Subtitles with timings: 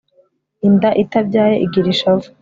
[0.67, 2.27] inda itabyaye igira ishavu